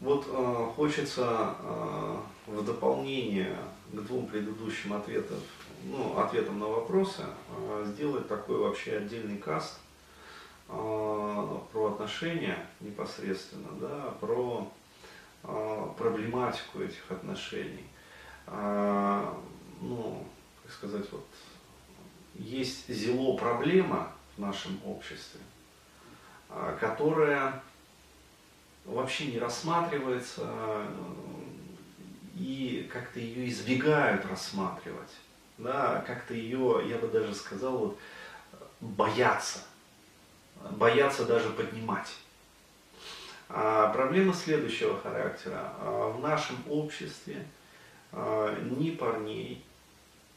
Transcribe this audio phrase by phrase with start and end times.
[0.00, 3.54] Вот э, хочется э, в дополнение
[3.92, 5.36] к двум предыдущим ответам,
[5.84, 9.78] ну, ответам на вопросы э, сделать такой вообще отдельный каст
[10.68, 14.72] э, про отношения непосредственно, да, про
[15.42, 17.84] э, проблематику этих отношений.
[18.46, 19.34] Э,
[19.82, 20.24] ну,
[20.62, 21.26] как сказать, вот
[22.36, 25.40] есть зело проблема в нашем обществе,
[26.48, 27.62] э, которая
[28.90, 30.50] вообще не рассматривается
[32.36, 35.10] и как-то ее избегают рассматривать.
[35.58, 37.98] Да, как-то ее, я бы даже сказал, вот,
[38.80, 39.60] боятся.
[40.70, 42.16] Боятся даже поднимать.
[43.48, 45.72] А проблема следующего характера.
[45.80, 47.46] А в нашем обществе
[48.12, 49.62] а, ни парней,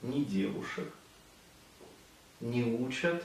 [0.01, 0.91] ни девушек
[2.39, 3.23] не учат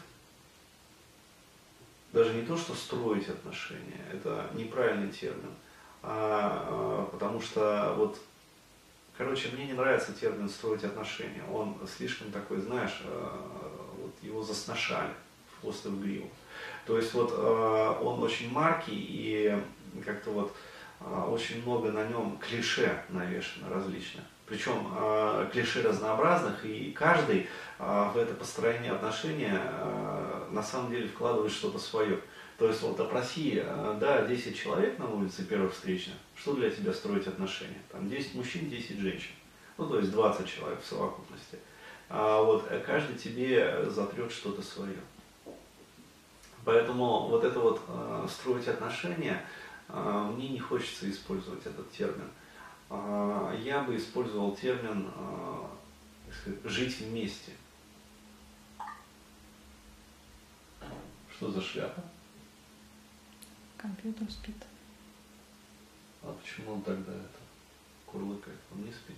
[2.12, 5.50] даже не то, что строить отношения, это неправильный термин,
[6.02, 8.18] а, а, потому что вот,
[9.16, 15.12] короче, мне не нравится термин строить отношения, он слишком такой, знаешь, а, вот его засношали
[15.52, 16.30] в хвост в гриву.
[16.86, 19.62] То есть вот а, он очень маркий и
[20.05, 20.56] как-то вот
[21.00, 24.24] а, очень много на нем клише навешено различных.
[24.48, 31.08] Причем э, клише разнообразных, и каждый э, в это построение отношения э, на самом деле
[31.08, 32.18] вкладывает что-то свое.
[32.58, 36.92] То есть вот опроси, э, да, 10 человек на улице первых встречных, что для тебя
[36.92, 37.80] строить отношения?
[37.92, 39.32] Там 10 мужчин, 10 женщин.
[39.77, 41.58] Ну, то есть 20 человек в совокупности.
[42.08, 44.96] А вот каждый тебе затрет что-то свое.
[46.64, 49.42] Поэтому вот это вот э, строить отношения,
[49.88, 52.28] э, мне не хочется использовать этот термин.
[52.91, 55.70] А, я бы использовал термин а,
[56.64, 57.53] жить вместе.
[61.30, 62.03] Что за шляпа?
[63.77, 64.56] Компьютер спит.
[66.22, 67.39] А почему он тогда это
[68.06, 68.58] курлыкает?
[68.72, 69.17] Он не спит.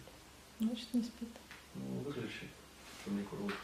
[0.59, 1.29] Значит, не спит.
[1.75, 2.49] Ну, выключи,
[3.01, 3.61] чтобы не курлыкает.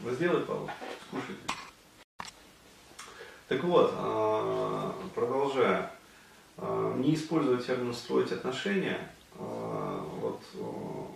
[0.00, 0.70] Вы сделали, Павел?
[1.08, 1.42] Скушайте.
[3.48, 5.92] Так вот, а, продолжая.
[6.58, 9.12] Не использовать термин «строить отношения»,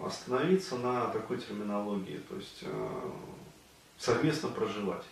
[0.05, 3.11] остановиться на такой терминологии, то есть э,
[3.99, 5.05] совместно проживать.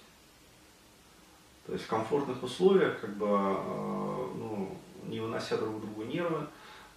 [1.66, 4.74] То есть в комфортных условиях, как бы, ну,
[5.04, 6.46] не вынося друг другу нервы,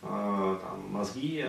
[0.01, 1.45] там, мозги,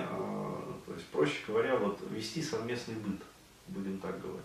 [0.86, 3.20] то есть, проще говоря, вот вести совместный быт,
[3.68, 4.42] будем так говорить.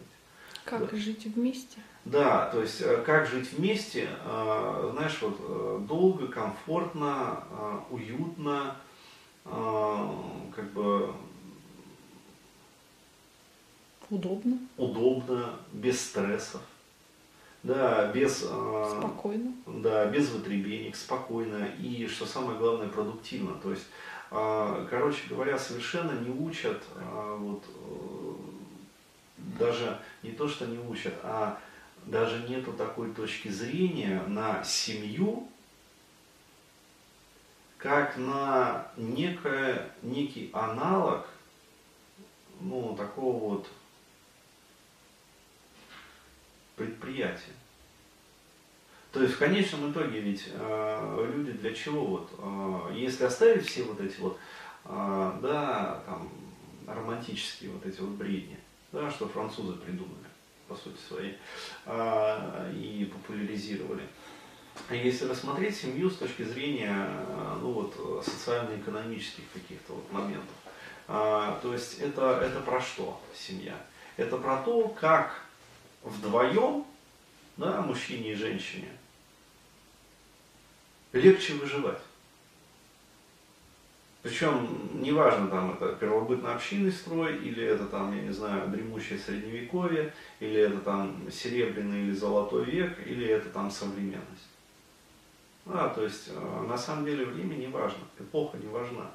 [0.63, 0.95] Как да.
[0.95, 1.81] жить вместе?
[2.05, 7.43] Да, то есть как жить вместе, знаешь, вот долго, комфортно,
[7.89, 8.75] уютно,
[9.49, 11.13] как бы
[14.09, 16.61] удобно, удобно, без стрессов,
[17.63, 21.67] да, без а, спокойно, да, без вытребений, спокойно.
[21.79, 23.55] И что самое главное продуктивно.
[23.55, 23.85] То есть,
[24.31, 26.83] а, короче говоря, совершенно не учат
[27.39, 28.33] вот э,
[29.59, 31.59] даже не то, что не учат, а
[32.05, 35.47] даже нету такой точки зрения на семью,
[37.77, 41.27] как на некое, некий аналог
[42.59, 43.67] ну, такого вот
[46.75, 47.53] предприятия.
[49.11, 53.83] То есть в конечном итоге ведь э, люди для чего вот, э, если оставить все
[53.83, 54.37] вот эти вот,
[54.85, 56.29] э, да, там,
[56.85, 58.59] романтические вот эти вот бредни,
[58.91, 60.27] да, что французы придумали,
[60.67, 61.37] по сути своей,
[61.85, 64.03] э, и популяризировали,
[64.89, 67.09] если рассмотреть семью с точки зрения
[67.61, 70.55] ну, вот, социально-экономических каких-то вот моментов,
[71.07, 73.75] а, то есть это, это про что семья?
[74.17, 75.41] Это про то, как
[76.03, 76.85] вдвоем,
[77.55, 78.89] да, мужчине и женщине,
[81.13, 81.99] легче выживать.
[84.23, 90.59] Причем неважно, там это первобытно-общинный строй, или это там, я не знаю, дремучее средневековье, или
[90.59, 94.49] это там серебряный или золотой век, или это там современность.
[95.67, 99.11] Да, то есть э, на самом деле время не важно, эпоха не важна.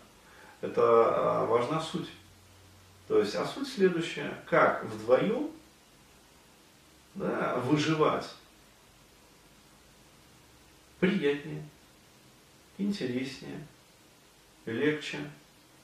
[0.60, 2.10] Это э, важна суть.
[3.08, 5.50] То есть, а суть следующая, как вдвоем
[7.14, 8.28] да, выживать
[11.00, 11.64] приятнее,
[12.76, 13.66] интереснее,
[14.66, 15.19] легче,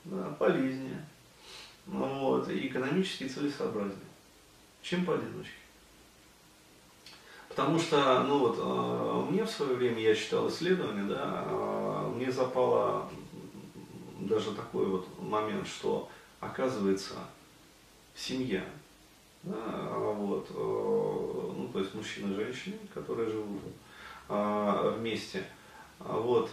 [0.04, 1.04] да, полезнее,
[1.86, 3.98] ну, вот, и экономически целесообразнее,
[4.82, 5.57] чем поодиночке.
[7.58, 12.30] Потому что, ну вот, э, мне в свое время, я читал исследования, да, э, мне
[12.30, 13.10] запало
[14.20, 16.08] даже такой вот момент, что
[16.38, 17.14] оказывается
[18.14, 18.64] семья,
[19.42, 19.56] да,
[19.96, 23.62] вот, э, ну то есть мужчина и женщина, которые живут
[24.28, 25.42] вместе,
[25.98, 26.50] вот,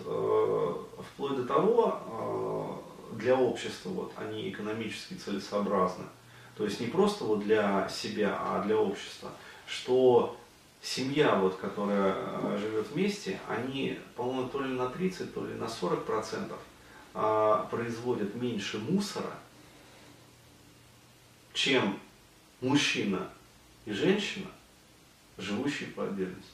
[1.14, 2.82] вплоть до того,
[3.12, 6.06] для общества вот, они экономически целесообразны.
[6.58, 9.30] То есть не просто вот для себя, а для общества.
[9.68, 10.38] Что
[10.86, 15.68] семья, вот, которая э, живет вместе, они, по-моему, то ли на 30, то ли на
[15.68, 16.60] 40 процентов
[17.14, 19.34] а, производят меньше мусора,
[21.54, 22.00] чем
[22.62, 23.30] мужчина
[23.86, 24.48] и женщина,
[25.38, 26.52] живущие по отдельности.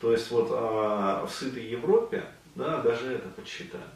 [0.00, 2.24] То есть вот а, в сытой Европе,
[2.54, 3.90] да, даже это подсчитаем,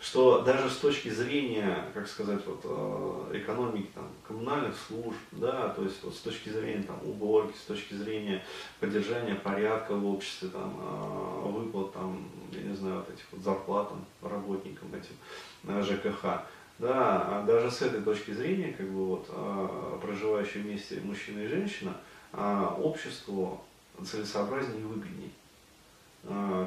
[0.00, 5.82] что даже с точки зрения, как сказать, вот, а, экономики там, коммунальных служб, да, то
[5.82, 8.44] есть вот, с точки зрения там, уборки, с точки зрения
[8.78, 13.88] поддержания порядка в обществе, там, а, выплат, там, я не знаю, вот этих вот зарплат
[13.88, 16.42] там, работникам этим ЖКХ,
[16.78, 21.96] да, а даже с этой точки зрения, как бы вот, проживающие вместе мужчина и женщина,
[22.32, 23.60] обществу
[24.04, 25.30] целесообразнее и выгоднее,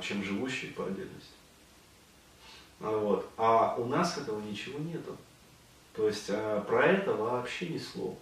[0.02, 1.41] чем живущие по отдельности.
[2.84, 3.30] А вот.
[3.38, 5.16] А у нас этого ничего нету.
[5.94, 8.16] То есть а, про это вообще ни слова.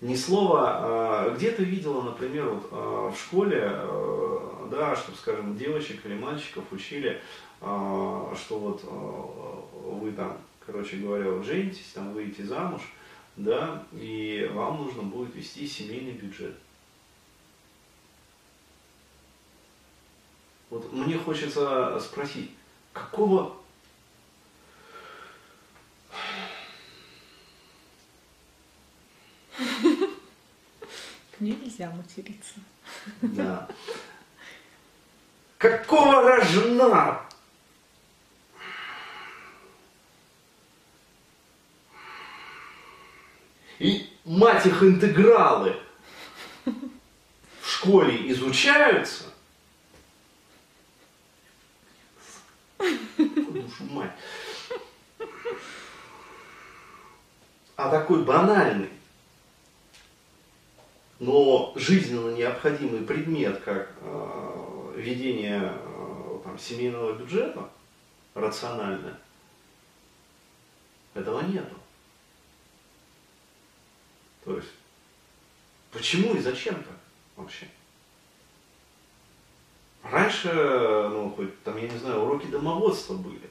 [0.00, 3.60] Ни слова, где ты видела, например, вот, в школе,
[4.68, 7.20] да, чтобы, скажем, девочек или мальчиков учили,
[7.60, 8.82] что вот
[10.00, 12.82] вы там, короче говоря, вот женитесь, там выйдете замуж,
[13.36, 16.56] да, и вам нужно будет вести семейный бюджет.
[20.68, 22.50] Вот мне хочется спросить,
[22.92, 23.56] какого
[31.42, 32.54] Нельзя материться.
[33.20, 33.68] Да.
[35.58, 37.20] Какого рожна?
[43.80, 45.76] И мать их интегралы
[46.64, 49.24] в школе изучаются,
[53.72, 54.12] Душу мать.
[57.76, 58.90] А такой банальный,
[61.18, 67.68] но жизненно необходимый предмет, как э, ведение э, там, семейного бюджета,
[68.34, 69.18] рациональное,
[71.14, 71.76] этого нету.
[74.44, 74.70] То есть,
[75.90, 76.98] почему и зачем так
[77.36, 77.66] вообще?
[80.02, 83.48] Раньше, ну, хоть там, я не знаю, уроки домоводства были.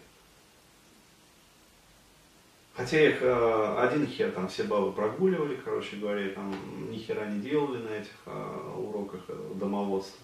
[2.74, 6.56] Хотя их э, один хер там все бабы прогуливали, короче говоря, там
[6.90, 10.20] ни хера не делали на этих э, уроках э, домоводства.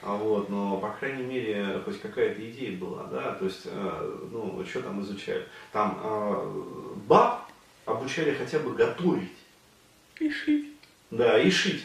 [0.00, 4.64] А вот, но, по крайней мере, хоть какая-то идея была, да, то есть, э, ну,
[4.64, 5.44] что там изучали?
[5.72, 6.62] Там э,
[7.08, 7.48] баб
[7.84, 9.36] обучали хотя бы готовить.
[10.20, 10.72] И шить.
[11.10, 11.84] Да, и шить.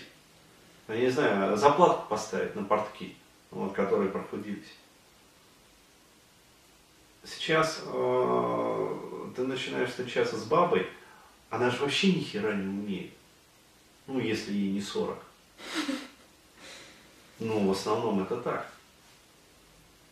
[0.87, 3.15] Я не знаю, заплатку поставить на портки
[3.53, 4.75] вот, которые прохудились.
[7.23, 8.99] Сейчас э,
[9.33, 10.87] ты начинаешь встречаться с бабой,
[11.49, 13.13] она же вообще ни хера не умеет.
[14.07, 15.17] Ну, если ей не 40.
[17.39, 18.71] Ну, в основном это так.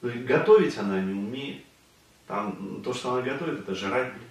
[0.02, 1.64] Готовить она не умеет.
[2.28, 4.28] Там, то, что она готовит, это жрать, блин.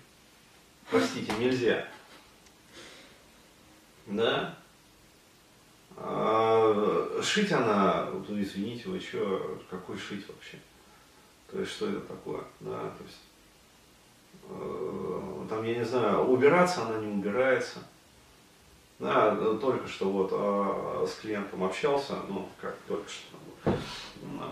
[0.91, 1.87] Простите, нельзя.
[4.07, 4.57] Да?
[5.97, 10.59] А, шить она, вот, извините, вы что, какой шить вообще?
[11.51, 13.19] То есть, что это такое, да, то есть,
[15.61, 17.81] там, я не знаю, убираться она не убирается.
[18.99, 23.75] Да, только что вот э, с клиентом общался, ну, как только что,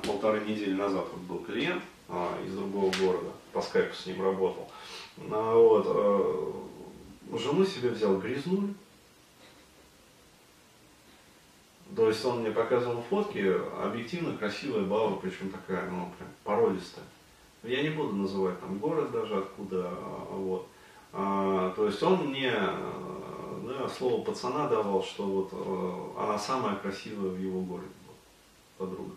[0.02, 4.70] полторы недели назад вот был клиент э, из другого города, по скайпу с ним работал.
[5.30, 8.74] А, вот, э, жену себе взял грязную,
[11.94, 17.04] то есть он мне показывал фотки, объективно красивая баба, причем такая, ну, прям породистая.
[17.64, 20.68] Я не буду называть там город даже откуда, а, вот.
[21.12, 27.30] А, то есть он мне да, слово пацана давал, что вот а, она самая красивая
[27.30, 28.16] в его городе была,
[28.88, 29.14] подруга.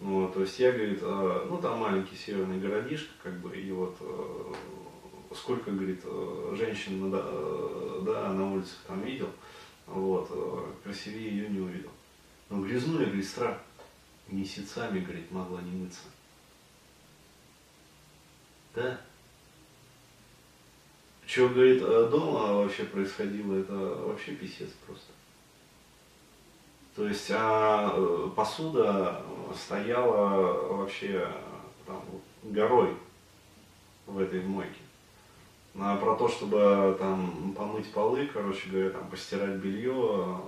[0.00, 3.96] Вот, то есть я, говорит, а, ну там маленький северный городишко, как бы, и вот
[5.34, 6.02] сколько, говорит,
[6.58, 7.22] женщин да,
[8.02, 9.30] да, на улицах там видел,
[9.86, 11.90] вот, э, красивее ее не увидел.
[12.48, 13.58] Но грязнули, говорит, страх.
[14.28, 16.00] Месяцами, говорит, могла не мыться.
[18.74, 18.98] Да.
[21.32, 25.12] Что, говорит, э, дома вообще происходило, это вообще писец просто.
[26.94, 29.22] То есть а э, посуда
[29.56, 31.26] стояла вообще
[31.86, 32.04] там,
[32.42, 32.94] горой
[34.06, 34.80] в этой мойке.
[35.74, 40.38] А про то, чтобы там помыть полы, короче говоря, там постирать белье,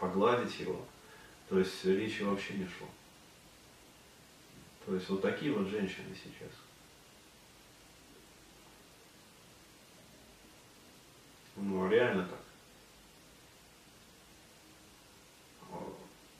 [0.00, 0.80] погладить его,
[1.48, 2.88] то есть речи вообще не шло.
[4.84, 6.50] То есть вот такие вот женщины сейчас.
[11.56, 12.38] Ну, реально так.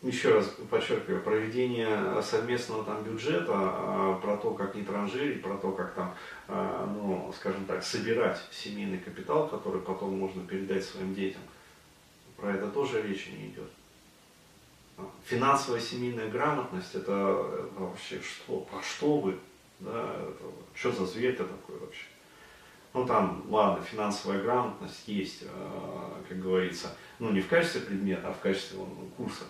[0.02, 5.72] Еще раз подчеркиваю, проведение совместного там бюджета, а, про то, как не транжирить, про то,
[5.72, 6.14] как там,
[6.46, 11.40] а, ну, скажем так, собирать семейный капитал, который потом можно передать своим детям,
[12.36, 13.70] про это тоже речи не идет.
[15.24, 18.68] Финансовая семейная грамотность это, это вообще что?
[18.72, 19.38] А что вы?
[19.80, 20.44] Да, это,
[20.74, 22.04] что за зверь-то такой вообще?
[22.94, 28.32] Ну там, ладно, финансовая грамотность есть, э, как говорится, ну не в качестве предмета, а
[28.32, 29.44] в качестве ну, курса.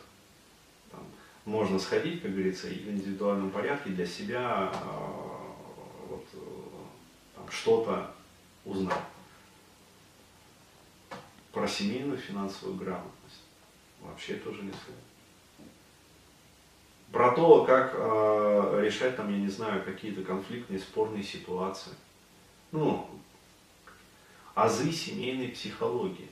[0.90, 1.02] Там,
[1.44, 8.14] можно сходить, как говорится, и в индивидуальном порядке для себя э, вот, э, что-то
[8.64, 8.96] узнать
[11.52, 13.42] про семейную финансовую грамотность.
[14.00, 15.04] Вообще тоже не следует.
[17.12, 21.92] Про то, как э, решать там, я не знаю, какие-то конфликтные, спорные ситуации.
[22.72, 23.06] Ну,
[24.54, 26.28] азы семейной психологии.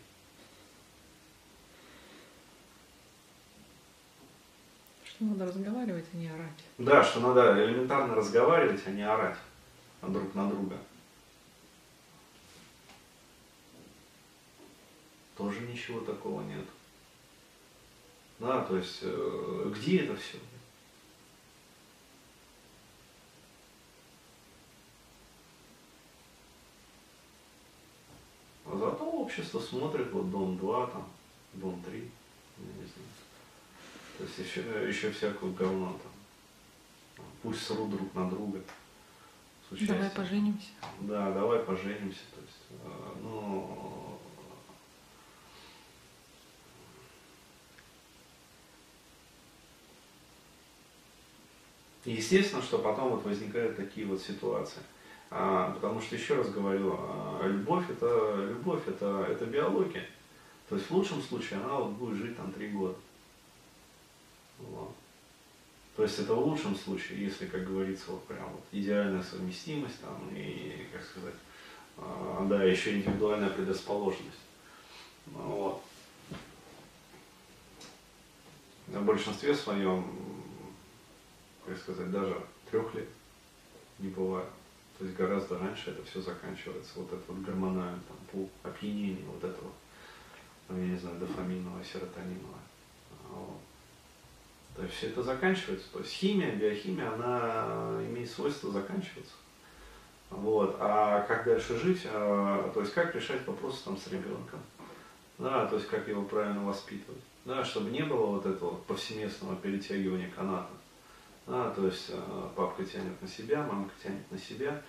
[5.05, 6.65] Что надо разговаривать, а не орать.
[6.79, 9.39] Да, что надо элементарно разговаривать, а не орать
[10.03, 10.79] друг на друга.
[15.37, 16.65] Тоже ничего такого нет.
[18.39, 20.39] Да, то есть, э, где это все?
[29.33, 31.09] Общество смотрит, вот дом 2, там,
[31.55, 33.09] дом 3, я не знаю.
[34.19, 37.25] То есть еще, еще всякую говно там.
[37.43, 38.63] Пусть срут друг на друга.
[39.71, 40.69] Давай поженимся.
[41.01, 42.21] Да, давай поженимся.
[42.35, 44.19] То есть, э, ну,
[52.05, 54.83] Естественно, что потом вот возникают такие вот ситуации.
[55.35, 60.07] А, потому что, еще раз говорю, а, любовь это любовь, это, это биология.
[60.69, 62.97] То есть в лучшем случае она вот будет жить там три года.
[64.59, 64.95] Вот.
[65.97, 70.29] То есть это в лучшем случае, если, как говорится, вот прям вот идеальная совместимость там
[70.35, 71.35] и, как сказать,
[71.97, 74.39] а, да, еще индивидуальная предрасположенность.
[75.27, 75.83] Ну, вот.
[78.87, 80.05] В большинстве своем,
[81.65, 82.37] как сказать, даже
[82.71, 83.09] трех лет
[83.99, 84.49] не бывает.
[85.03, 89.43] То есть гораздо раньше это все заканчивается, вот это вот гормональный там, пул, опьянение вот
[89.43, 89.73] этого,
[90.69, 92.59] ну, я не знаю, дофаминового, серотонинового.
[93.31, 93.59] Вот.
[94.77, 95.89] То есть все это заканчивается.
[95.93, 99.33] То есть химия, биохимия, она имеет свойство заканчиваться.
[100.31, 100.77] Вот.
[100.79, 104.61] А как дальше жить, а, то есть как решать вопросы там с ребенком,
[105.37, 110.31] да, то есть как его правильно воспитывать, да, чтобы не было вот этого повсеместного перетягивания
[110.31, 110.71] каната.
[111.47, 114.81] Да, то есть э, папка тянет на себя, мамка тянет на себя,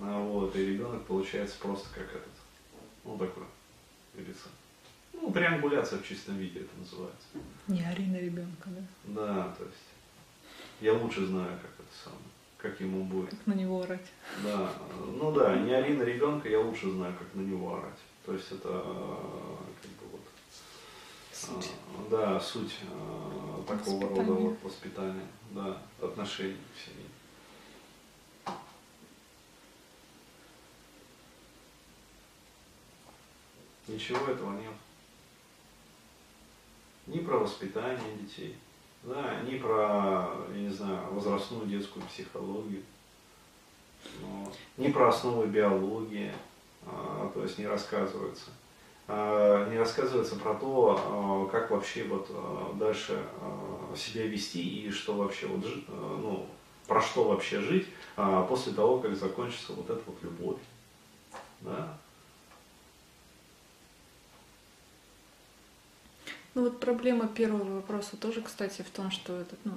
[0.00, 2.28] а вот, и ребенок получается просто как этот,
[3.04, 3.42] ну такой,
[4.14, 4.48] говорится,
[5.12, 7.26] ну, триангуляция в чистом виде это называется.
[7.66, 8.82] Не ори на ребенка, да?
[9.04, 9.88] Да, то есть
[10.80, 12.22] я лучше знаю, как это самое,
[12.58, 13.30] как ему будет.
[13.30, 14.06] Как на него орать.
[14.44, 14.72] Да,
[15.20, 17.98] ну да, не ори на ребенка, я лучше знаю, как на него орать.
[18.24, 18.84] То есть это
[21.38, 21.70] суть.
[21.96, 27.04] А, да, суть а, такого рода вот, воспитания да, отношений в семье.
[33.86, 34.74] Ничего этого нет.
[37.06, 38.58] Ни про воспитание детей,
[39.02, 42.82] да, ни про, я не знаю, возрастную детскую психологию,
[44.20, 46.34] но, ни про основы биологии,
[46.84, 48.50] а, то есть не рассказывается.
[49.10, 53.18] А, не рассказывается про то, а, как вообще вот а, дальше
[53.96, 56.46] себя вести и что вообще вот, ну,
[56.86, 57.88] про что вообще жить
[58.48, 60.58] после того, как закончится вот эта вот любовь.
[61.62, 61.98] Да?
[66.54, 69.72] Ну вот проблема первого вопроса тоже, кстати, в том, что этот, ну,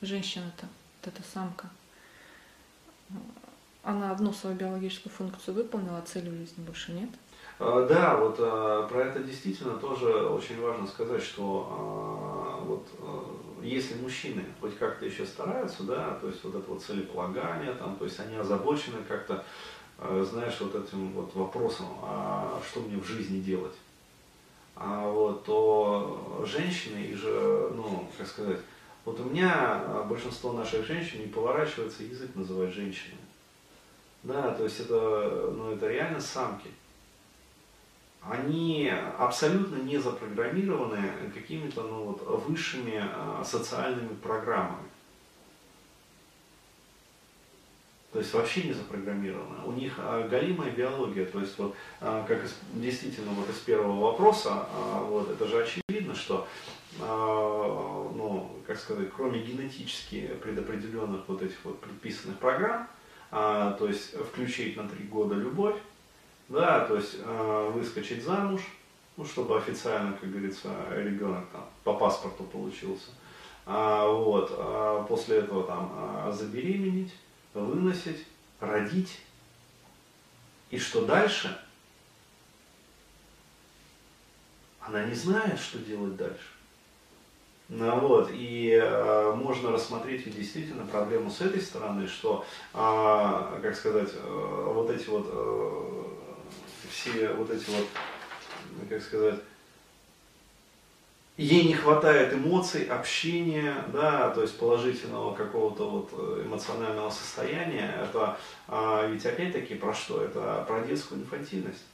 [0.00, 0.68] женщина-то,
[1.02, 1.68] вот эта самка,
[3.82, 7.10] она одну свою биологическую функцию выполнила, а цели в жизни больше нет.
[7.58, 12.86] А, да, вот а, про это действительно тоже очень важно сказать, что а, вот
[13.62, 18.04] если мужчины хоть как-то еще стараются, да, то есть вот это вот целеполагание, там, то
[18.04, 19.44] есть они озабочены как-то,
[19.98, 23.74] знаешь, вот этим вот вопросом, а что мне в жизни делать,
[24.76, 28.60] а вот, то женщины и же, ну, как сказать,
[29.04, 33.18] вот у меня большинство наших женщин не поворачивается язык называть женщинами.
[34.22, 36.68] Да, то есть это, ну, это реально самки
[38.28, 41.00] они абсолютно не запрограммированы
[41.32, 44.88] какими-то ну, вот, высшими а, социальными программами.
[48.12, 49.64] То есть вообще не запрограммированы.
[49.66, 51.26] У них а, галимая биология.
[51.26, 54.66] То есть вот а, как из, действительно вот из первого вопроса,
[55.02, 56.46] вот это же очевидно, что
[56.98, 62.88] ну, как сказать, кроме генетически предопределенных вот этих вот предписанных программ,
[63.30, 65.76] то есть включить на три года любовь,
[66.48, 68.62] да, то есть а, выскочить замуж,
[69.16, 73.10] ну, чтобы официально, как говорится, ребенок там по паспорту получился.
[73.64, 77.14] А, вот, а после этого там а, забеременеть,
[77.54, 78.26] выносить,
[78.60, 79.20] родить.
[80.70, 81.58] И что дальше?
[84.80, 86.56] Она не знает, что делать дальше.
[87.68, 94.10] Ну, вот, и э, можно рассмотреть действительно проблему с этой стороны, что, э, как сказать,
[94.14, 96.05] э, вот эти вот, э,
[96.90, 97.86] все вот эти вот,
[98.88, 99.40] как сказать,
[101.36, 108.38] ей не хватает эмоций, общения, да, то есть положительного какого-то вот э, эмоционального состояния, это
[108.68, 110.22] э, ведь опять-таки про что?
[110.24, 111.84] Это про детскую инфантильность.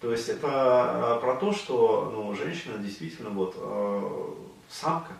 [0.00, 4.34] То есть это э, про то, что ну, женщина действительно вот э,
[4.68, 5.14] самка.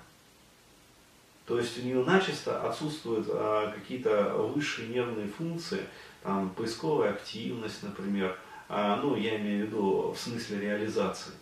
[1.51, 5.81] То есть у нее начисто отсутствуют а, какие-то высшие нервные функции,
[6.23, 11.33] там, поисковая активность, например, а, ну, я имею в виду в смысле реализации.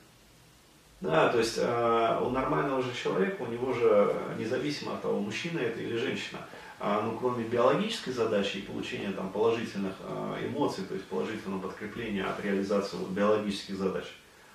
[1.01, 5.61] Да, то есть а, у нормального же человека, у него же, независимо от того, мужчина
[5.61, 6.41] это или женщина,
[6.81, 12.25] а, ну, кроме биологической задачи и получения там, положительных а, эмоций, то есть положительного подкрепления
[12.25, 14.07] от реализации вот, биологических задач,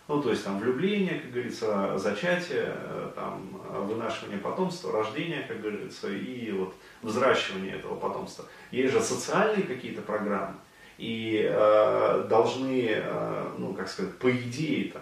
[0.10, 6.10] ну, то есть там влюбление, как говорится, зачатие, э, там, вынашивание потомства, рождение, как говорится,
[6.12, 8.44] и вот взращивание этого потомства.
[8.70, 10.56] Есть же социальные какие-то программы,
[11.04, 15.02] и э, должны, э, ну, как сказать, по идее-то,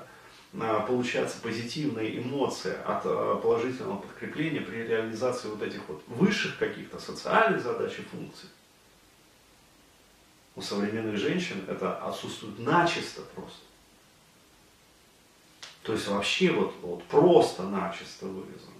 [0.53, 6.99] э, получаться позитивные эмоции от э, положительного подкрепления при реализации вот этих вот высших каких-то
[6.99, 8.49] социальных задач и функций.
[10.55, 13.61] У современных женщин это отсутствует начисто просто.
[15.83, 18.73] То есть вообще вот, вот просто начисто вырезано.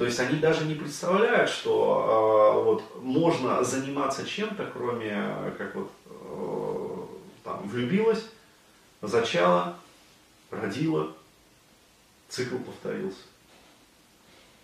[0.00, 5.12] То есть они даже не представляют, что э, вот можно заниматься чем-то, кроме
[5.58, 8.24] как вот э, там влюбилась,
[9.02, 9.76] зачала,
[10.50, 11.08] родила,
[12.30, 13.18] цикл повторился.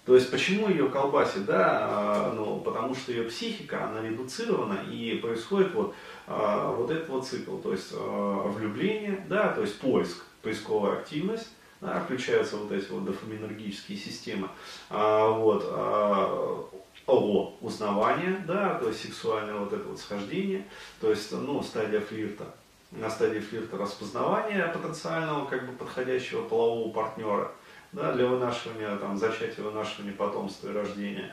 [0.06, 5.74] То есть почему ее колбасит, да, ну, потому что ее психика, она редуцирована и происходит
[5.74, 5.94] вот,
[6.26, 11.48] а, вот этот вот цикл, то есть влюбление, да, то есть поиск, поисковая активность,
[11.86, 14.48] да, включаются вот эти вот дофаминергические системы,
[14.90, 16.68] а, вот, а,
[17.06, 20.66] о, узнавание, да, то есть сексуальное вот это вот схождение,
[21.00, 22.44] то есть, ну, стадия флирта,
[22.90, 27.52] на стадии флирта распознавания потенциального, как бы, подходящего полового партнера,
[27.92, 31.32] да, для вынашивания, там, зачатия, вынашивания потомства и рождения.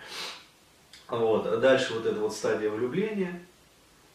[1.08, 1.60] Вот.
[1.60, 3.42] Дальше вот эта вот стадия влюбления,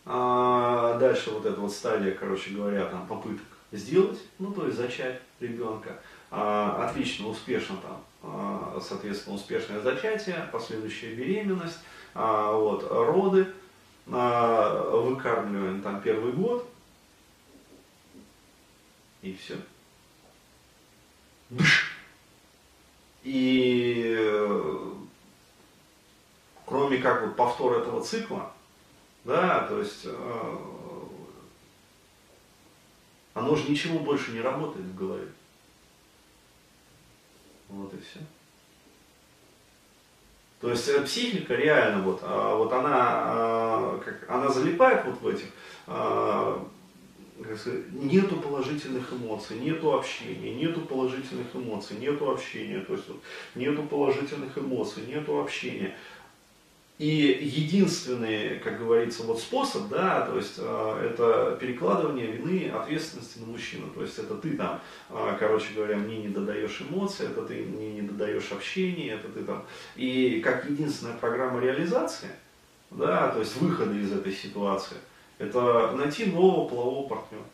[0.06, 5.20] а дальше вот эта вот стадия, короче говоря, там, попыток сделать, ну, то есть зачать
[5.40, 5.98] ребенка.
[6.30, 11.78] А, отлично, успешно там, а, соответственно, успешное зачатие, последующая беременность,
[12.14, 13.46] а, вот, роды,
[14.06, 16.66] выкармливаем там первый год,
[19.20, 19.56] и все.
[23.22, 24.16] И
[26.64, 28.50] кроме как вот повтора этого цикла,
[29.24, 30.06] да, то есть
[33.34, 35.28] оно же ничего больше не работает в голове.
[37.68, 38.20] Вот и все.
[40.60, 45.28] То есть э, психика реально вот, а, вот она, а, как, она залипает вот в
[45.28, 45.46] этих,
[45.86, 46.66] а,
[47.56, 53.20] сказать, нету положительных эмоций, нету общения, нету положительных эмоций, нету общения, то есть вот,
[53.54, 55.96] нету положительных эмоций, нету общения.
[56.98, 63.46] И единственный, как говорится, вот способ, да, то есть э, это перекладывание вины, ответственности на
[63.46, 63.88] мужчину.
[63.94, 64.80] То есть это ты там,
[65.10, 69.44] э, короче говоря, мне не додаешь эмоций, это ты мне не додаешь общения, это ты
[69.44, 69.64] там.
[69.94, 72.30] И как единственная программа реализации,
[72.90, 74.96] да, то есть выхода из этой ситуации,
[75.38, 77.44] это найти нового полового партнера.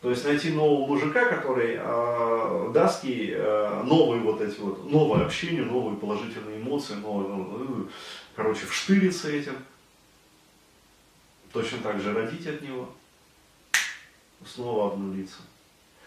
[0.00, 5.24] То есть найти нового мужика, который э, даст ей э, новые вот эти вот, новое
[5.24, 7.88] общение, новые положительные эмоции, новые, ну,
[8.36, 9.54] короче, вштыриться этим.
[11.52, 12.88] Точно так же родить от него,
[14.46, 15.38] снова обнулиться.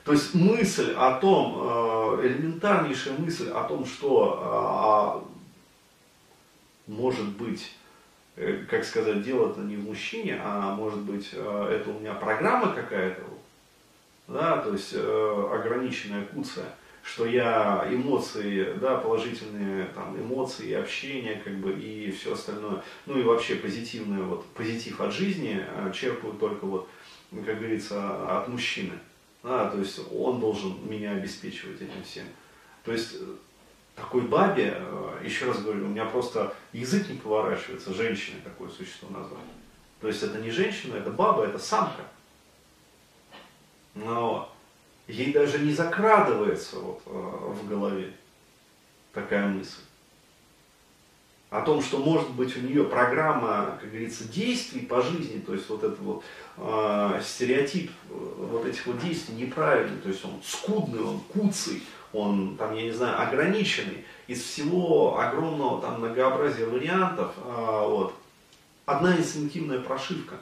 [0.06, 5.32] То есть мысль о том, э, элементарнейшая мысль о том, что э,
[6.92, 7.72] может быть,
[8.36, 12.74] э, как сказать, дело-то не в мужчине, а может быть, э, это у меня программа
[12.74, 13.22] какая-то,
[14.28, 16.66] да, то есть э, ограниченная куция,
[17.04, 23.24] что я эмоции, да, положительные там эмоции, общение, как бы, и все остальное, ну и
[23.24, 26.88] вообще позитивное, вот, позитив от жизни э, черпаю только вот,
[27.46, 28.94] как говорится, от мужчины.
[29.44, 32.26] Да, то есть он должен меня обеспечивать этим всем.
[32.84, 33.26] То есть э,
[33.96, 39.10] такой бабе, э, еще раз говорю, у меня просто язык не поворачивается, женщиной такое существо
[39.10, 39.44] назвать.
[40.00, 42.04] То есть это не женщина, это баба, это самка.
[43.96, 44.52] Но
[45.08, 48.14] ей даже не закрадывается вот, э, в голове
[49.14, 49.82] такая мысль.
[51.50, 55.70] О том, что может быть у нее программа, как говорится, действий по жизни, то есть
[55.70, 56.24] вот этот вот
[56.56, 62.74] э, стереотип вот этих вот действий неправильный, то есть он скудный, он куцый, он там,
[62.74, 64.06] я не знаю, ограниченный.
[64.28, 68.14] Из всего огромного там многообразия вариантов, э, вот,
[68.86, 70.38] одна инстинктивная прошивка.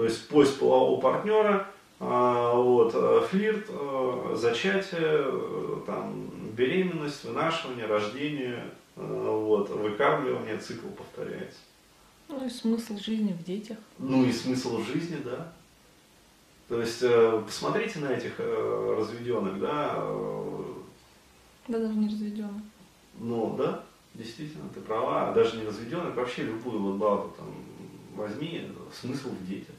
[0.00, 1.66] То есть поиск полового партнера–
[2.02, 8.64] а, вот, э, флирт, э, зачатие, э, там, беременность, вынашивание, рождение,
[8.96, 11.58] вот, выкармливание, цикл повторяется.
[12.28, 13.76] Ну и смысл жизни в детях.
[13.98, 15.52] Ну и смысл жизни, да.
[16.68, 17.04] То есть
[17.44, 19.96] посмотрите на этих разведенных, да.
[21.68, 22.62] Да, даже не разведенных.
[23.18, 23.84] Ну, да,
[24.14, 25.32] действительно, ты права.
[25.32, 27.46] Даже не разведенных, вообще любую вот бабу там
[28.14, 28.66] возьми,
[28.98, 29.74] смысл в детях.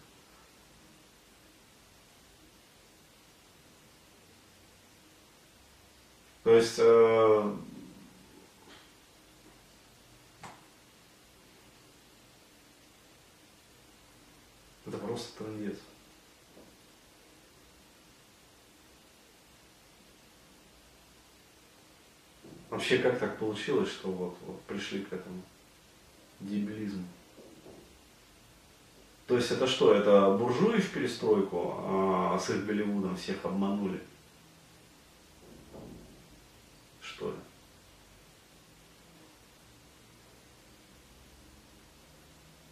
[6.43, 7.55] То есть э,
[14.87, 15.77] это просто трендец.
[22.71, 25.43] Вообще, как так получилось, что вот, вот пришли к этому
[26.39, 27.05] дебилизму?
[29.27, 34.01] То есть это что, это буржуи в перестройку а, с их Голливудом всех обманули?
[37.21, 37.37] что ли.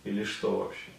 [0.06, 0.90] Или что вообще?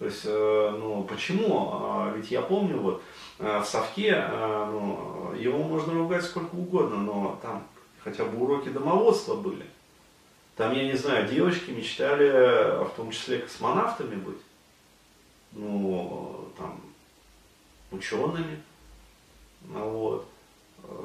[0.00, 1.72] То есть, э, ну, почему?
[1.74, 3.02] А, ведь я помню, вот,
[3.38, 7.66] э, в совке, э, ну, его можно ругать сколько угодно, но там
[8.02, 9.66] хотя бы уроки домоводства были.
[10.56, 14.40] Там, я не знаю, девочки мечтали, в том числе космонавтами быть.
[15.52, 16.80] Ну, там,
[17.90, 18.62] учеными.
[19.62, 20.28] Ну, вот.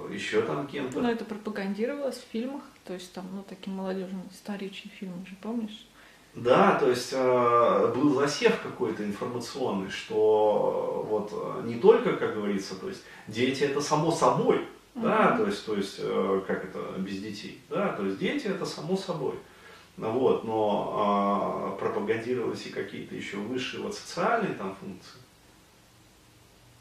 [0.09, 1.01] Еще там кем-то.
[1.01, 5.85] Но это пропагандировалось в фильмах, то есть там, ну, такие молодежные историчные фильмы же, помнишь?
[6.35, 12.75] Да, то есть э, был засев какой-то информационный, что вот э, не только, как говорится,
[12.75, 14.57] то есть дети это само собой,
[14.95, 15.01] uh-huh.
[15.01, 18.65] да, то есть, то есть э, как это без детей, да, то есть дети это
[18.65, 19.35] само собой.
[19.95, 25.19] Вот, но э, пропагандировались и какие-то еще высшие вот социальные там функции.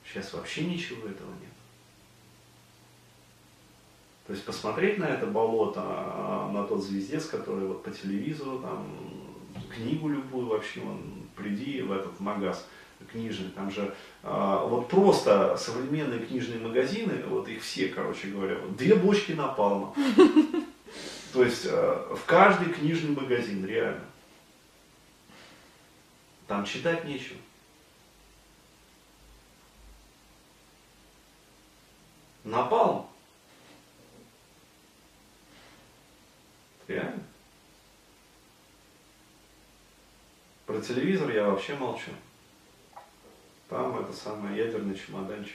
[0.04, 1.54] Сейчас вообще ничего этого нет.
[4.26, 8.86] То есть посмотреть на это болото, а, на тот звездец, который вот по телевизору, там,
[9.74, 11.02] книгу любую вообще, он,
[11.36, 12.66] приди в этот магаз
[13.12, 18.76] книжный, там же а, вот просто современные книжные магазины, вот их все, короче говоря, вот,
[18.76, 19.94] две бочки напалма.
[21.32, 24.04] То есть а, в каждый книжный магазин, реально.
[26.46, 27.38] Там читать нечего.
[32.44, 33.06] Напалм.
[36.86, 37.22] Реально.
[40.74, 42.10] Про телевизор я вообще молчу.
[43.68, 45.54] Там это самое ядерный чемоданчик.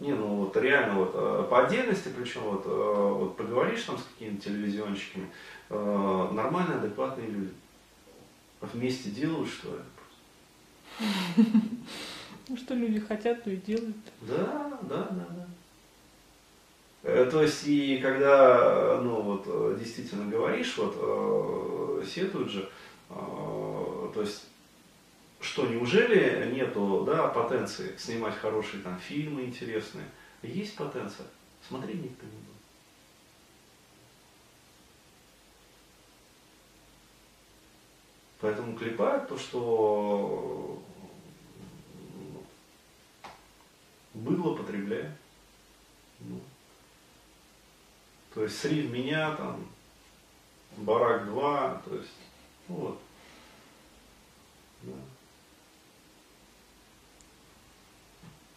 [0.00, 4.04] Не, ну вот реально вот э, по отдельности, причем вот, э, вот поговоришь там с
[4.04, 5.28] какими-то телевизионщиками,
[5.68, 7.52] э, нормальные, адекватные люди.
[8.62, 9.82] Вместе делают, что ли?
[12.48, 13.96] Ну что люди хотят, то и делают.
[14.22, 15.46] Да, да, да,
[17.02, 17.30] да.
[17.30, 22.70] То есть, и когда, ну, вот, действительно говоришь, вот, э, сетуют же,
[24.16, 24.46] то есть,
[25.42, 30.10] что, неужели нету, да, потенции снимать хорошие там фильмы интересные?
[30.42, 31.26] Есть потенция.
[31.68, 32.56] Смотри, никто не будет.
[38.40, 40.82] Поэтому клепают то, что
[44.14, 45.12] быдло потребляет.
[46.20, 46.40] Ну.
[48.32, 49.68] То есть срив меня, там,
[50.78, 52.12] барак 2, то есть,
[52.68, 53.00] ну вот.
[54.82, 54.92] Да.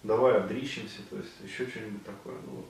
[0.09, 2.35] Давай обдрищемся, то есть еще что-нибудь такое.
[2.47, 2.69] Ну, вот.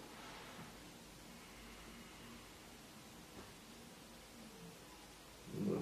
[5.53, 5.77] Да.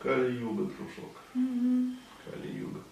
[0.00, 1.16] Кали-юга, дружок.
[1.36, 1.94] Угу.
[2.24, 2.82] Кали-юга.